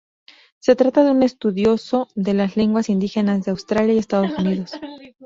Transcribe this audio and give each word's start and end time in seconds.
Se 0.57 0.75
trata 0.75 1.03
de 1.03 1.11
un 1.11 1.21
estudioso 1.21 2.07
de 2.15 2.33
las 2.33 2.57
lenguas 2.57 2.89
indígenas 2.89 3.43
de 3.45 3.51
Australia 3.51 3.93
y 3.93 3.99
Estados 3.99 4.31
Unidos. 4.35 4.71